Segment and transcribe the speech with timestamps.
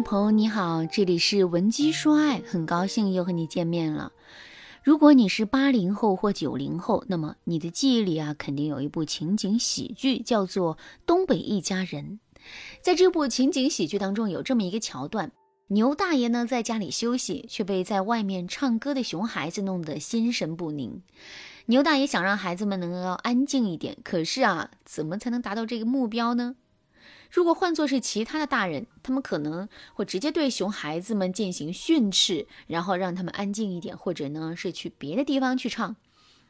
[0.00, 4.12] 朋友你好，这里是文姬说爱，很高兴又和你见面了。
[4.84, 12.20] 如果你是八零后或九零后，那么你的记忆里啊，肯定有一部情景喜剧，叫做《东北一家人》。
[12.80, 15.32] 在这部情景喜剧当中，有这么一个桥段：
[15.68, 21.02] 牛大爷呢在家里休息，却被在外面唱歌的熊孩子弄得心神不宁。
[21.66, 26.54] 牛大爷想让孩子们能够安静一点，可是啊，怎么才能达到这个目标呢？
[27.30, 35.96] 如果换作是其他的大人，他们可能会直接对熊孩子们进行训斥，然后让他们安静一点，或者呢是去别的地方去唱。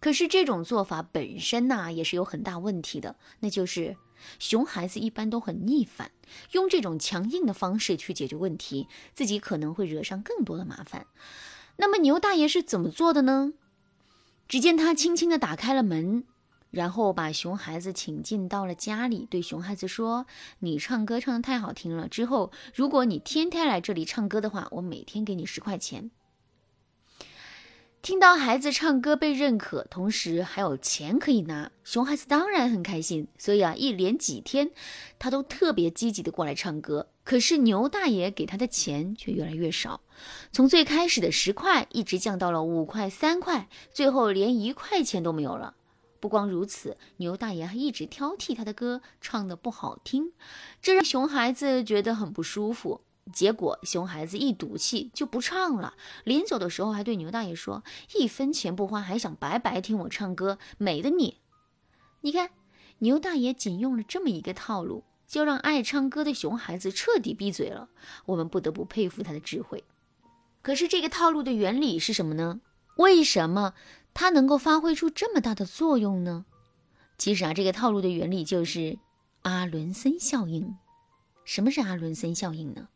[0.00, 3.96] 可是这种做法本身呢也是有很大问题的，那就是
[4.38, 6.10] 熊孩子一般都很逆反，
[6.52, 11.06] 用这种强硬的方式去解决问题，自己可能会惹上更多的麻烦。
[11.76, 13.52] 那么牛大爷是怎么做的呢？
[14.48, 16.24] 只见他轻轻地打开了门，
[16.70, 20.26] 然后把熊孩子请进到了家里，对熊孩子说
[20.60, 26.10] ：“你唱歌唱得太好听了，之后如果你天天来这里唱歌的话，我每天给你十块钱。”
[28.02, 33.28] 听到孩子唱歌被认可，同时还有钱可以拿，熊孩子当然很开心。
[33.36, 34.70] 所以啊，一连几天，
[35.18, 37.10] 他都特别积极的过来唱歌。
[37.24, 40.00] 可是牛大爷给他的钱却越来越少，
[40.50, 45.74] 从最开始的十块，一直降到了五块、三块，最后连一块钱都没有了。
[46.20, 50.32] 不光如此，牛大爷还一直挑剔他的歌唱的不好听，
[50.82, 53.00] 这让熊孩子觉得很不舒服。
[53.32, 55.94] 结果，熊孩子一赌气就不唱了。
[56.24, 57.84] 临走的时候，还对牛大爷说
[58.18, 61.38] ：“一分钱不花，还想白白听我唱歌，美的你！”
[62.22, 62.50] 你看，
[62.98, 67.88] 牛大爷仅用了这么一个套路，就让爱唱歌的熊孩子彻底闭嘴了。
[68.26, 69.84] 我们不得不佩服他的智慧。
[70.60, 72.60] 可是，这个套路的原理是什么呢？
[72.96, 73.72] 为什么
[74.14, 76.44] 它能够发挥出这么大的作用呢？
[77.16, 78.98] 其实啊，这个套路的原理就是
[79.42, 80.76] 阿伦森效应。
[81.44, 82.88] 什么是阿伦森效应呢？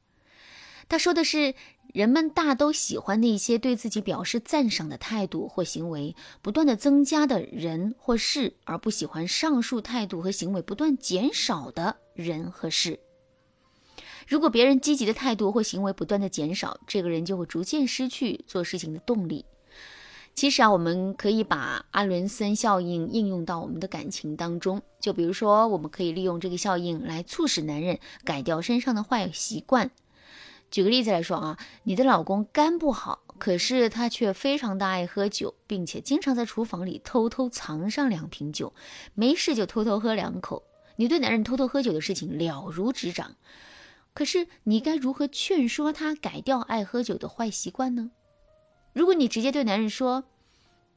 [0.89, 1.55] 他说的是，
[1.95, 13.01] 人们大都喜欢那些对自己表示赞赏的态度或行为不断的增加的人或事，而不喜欢上述态度和行为不断减少的人和事。
[14.29, 19.45] 如果别人积极的态度或行为不断的减少，这个人就会逐渐失去做事情的动力。
[20.35, 29.93] 其实啊，我们可以把阿伦森效应应用到我们的感情当中，就比如说，我们可以利用这个效应来促使男人改掉身上的坏习惯。
[30.73, 38.75] 举个例子来说啊，你的老公肝不好，可是他却非常的爱喝酒，并且经常在厨房里偷偷藏上两瓶酒，
[39.15, 40.65] 没事就偷偷喝两口。
[40.97, 43.37] 你对男人偷偷喝酒的事情了如指掌，
[44.13, 48.11] 可是你该如何劝说他改掉爱喝酒的坏习惯呢？
[48.95, 50.25] 如果你直接对男人说：“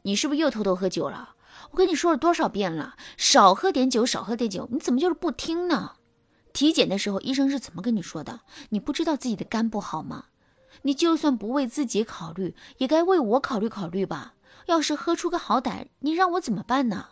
[0.03, 1.35] 你是不是又偷偷喝酒了？
[1.71, 5.93] 我跟你说了多少遍了，少喝点酒，少喝点酒，你怎么就是不听呢？”
[6.53, 8.41] 体检的时候，医生是怎么跟你说的？
[8.69, 10.25] 你不知道自己的肝不好吗？
[10.83, 14.35] 你就算不为自己考虑，也该为我考虑考虑吧。
[14.67, 17.09] 要是喝出个好歹，你让我怎么办呢？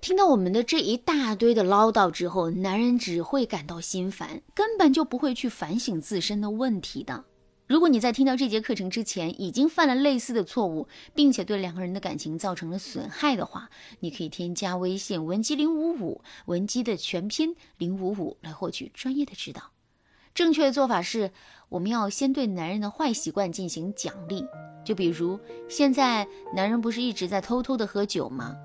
[0.00, 7.24] 听到我们的这一大堆的唠叨之后，男人只会感到心烦，根本就不会去反省自身的问题的。
[7.68, 13.68] 如果你在听到这节课程之前已经犯了类似的错误，并且对两个人的感情造成了损害的话，
[14.00, 19.64] 你可以添加微信文姬零五五，文姬的全拼零五五来获取专业的指导。
[20.34, 21.30] 正确的做法是，
[21.68, 24.46] 我们要先对男人的坏习惯进行奖励，
[24.82, 28.56] 就比如现在男人不是一直在偷偷的喝酒吗？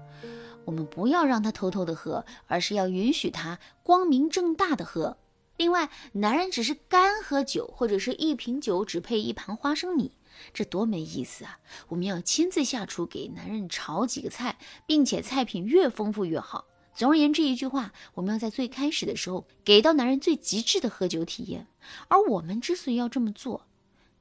[0.63, 5.17] 我们不要让他偷偷的喝，而是要允许他光明正大的喝。
[5.63, 10.11] 另外，男人只是干喝酒，或者是一瓶酒只配一盘花生米，
[10.53, 11.57] 这多没意思啊！
[11.87, 16.65] 我们要亲自下厨给男人炒几个菜，并且菜品越丰富越好。
[16.93, 21.65] 总而言之，一句话，我们要在最开始的时候给到男人最极致的喝酒体验。
[22.09, 23.65] 而我们之所以要这么做，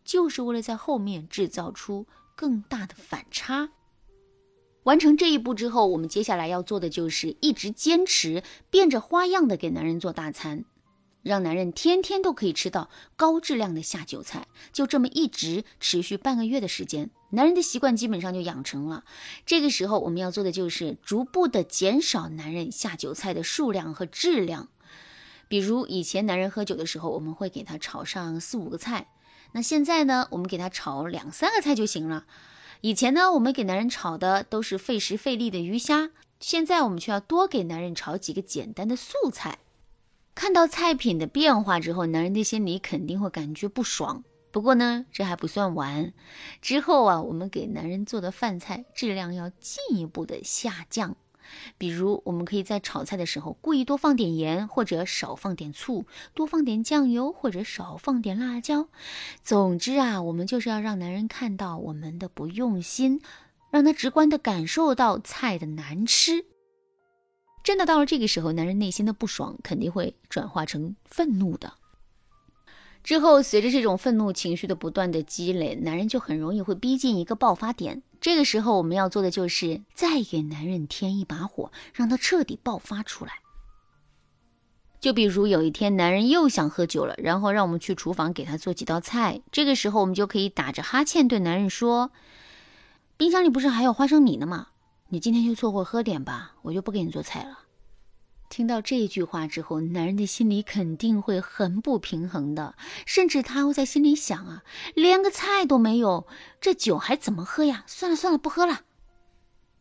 [0.05, 3.71] 就是为了在后面制造出更大的反差。
[4.85, 10.65] 完成这一步之后，我们接下来要做的就是一直坚持，变着花样的给男人做大餐。
[11.23, 19.05] 让男人天天都可以吃到高质量的下酒菜，就这么一直持续半个月的时间，男人的习惯基本上就养成了。
[19.47, 24.69] 这个时候我们要做的就是逐步的减少男人下酒菜的数量和质量。
[25.49, 29.09] 比如以前男人喝酒的时候，我们会给他炒上四五个菜，
[29.53, 32.25] 那现在呢，我们给他炒两三个菜就行了。
[32.81, 36.11] 以前呢，我们给男人炒的都是费时费力的鱼虾，
[36.41, 39.59] 现在我们却要多给男人炒几个简单的素菜。
[40.35, 44.25] 看到菜品的变化之后，男人的心里肯定会感觉不爽。
[44.51, 46.13] 不过呢，这还不算完。
[46.61, 51.17] 之后啊，我们给男人做的饭菜质量要进一步的下降。
[51.77, 58.89] 比如，我们可以在炒菜的时候故意多放点盐，或者少放点醋；多放点酱油，或者少放点辣椒。
[59.43, 63.21] 总之啊，我们就是要让男人看到我们的不用心，
[63.71, 66.47] 让他直观的感受到菜的难吃。
[67.63, 71.75] 真的到了这个时候，男人内心的不爽肯定会转化成愤怒的。
[73.05, 78.03] 之后，随着这种愤怒情绪的不断的积累，男人就很容易会逼近一个爆发点。
[78.21, 83.33] 这个时候，我们要做的就是再给男人添一把火，让他彻底爆发出来。
[85.01, 89.43] 就比如有一天，男人又想喝酒了，然后让我们去厨房给他做几道菜。
[89.51, 92.13] 这个时候，我们就可以打着哈欠对男人说
[93.19, 94.69] ：“冰箱里不是还有花生米呢吗？
[95.13, 97.59] 你今天就凑合喝点吧，我就不给你做菜了。”
[98.49, 102.75] 听到这句话之后，男人的心里肯定会很不平衡的，
[103.05, 104.65] 甚至他会在心里想啊，
[104.95, 106.27] 连个菜都没有，
[106.63, 107.85] 这酒还怎么喝呀？
[107.87, 108.85] 算了算了，不喝了。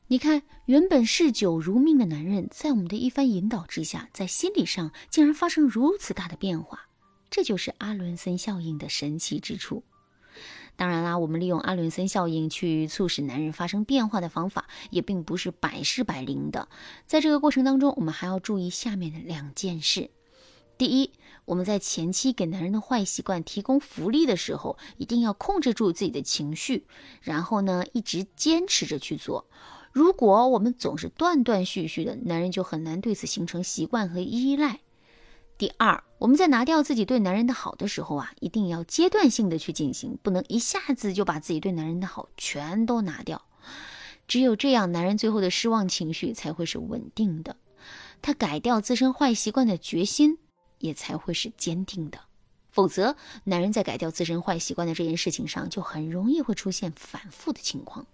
[0.07, 6.89] 你看，原本嗜酒如命的男人，在我们的一番引导之下，在心理上竟然发生如此大的变化，
[7.29, 9.81] 这就是阿伦森效应的神奇之处。
[10.81, 16.67] 当然啦，我们利用阿伦森效应去促使男人发生变化的方法，也并不是百试百灵的。
[17.05, 20.09] 在这个过程当中，我们还要注意下面的两件事：
[20.79, 21.11] 第一，
[21.45, 26.87] 我们在前期给男人的坏习惯提供福利的时候，一定要控制住自己的情绪，
[27.21, 29.45] 然后呢，一直坚持着去做。
[29.91, 34.79] 如果我们总是断断续续的，男人就很难对此形成习惯和依赖。
[35.61, 43.39] 第二，我们在拿掉自己对男人的好的时候啊，一定要阶段性的去进行，不能一下子就把自己对男人的好全都拿掉。
[44.27, 47.57] 只有这样，男人最后的失望情绪才会是稳定的，
[48.23, 50.39] 他改掉自身坏习惯的决心
[50.79, 52.19] 也才会是坚定的。
[52.71, 58.07] 否则，男人在改掉自身坏习惯的这件事情上，就很容易会出现反复的情况。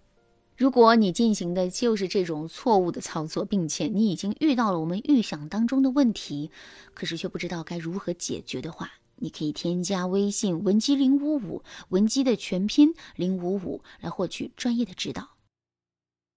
[0.57, 6.49] 如果你进行的就是这种错误的操作，并且你已经遇到了我们预想当中的问题，
[6.95, 15.29] 可是却不知道该如何解决的话，你可以添加微信文姬零五五，文姬的全拼零五五，来获取专业的指导。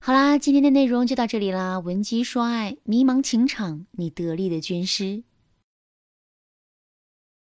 [0.02, 5.24] 好啦，今天的内容就到这里啦，文姬说爱，迷茫情场，你得力的军师。